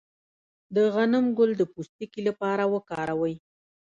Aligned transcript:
د 0.75 0.77
غنم 0.93 1.25
ګل 1.37 1.51
د 1.57 1.61
پوستکي 1.73 2.21
لپاره 2.27 2.63
وکاروئ 2.73 3.35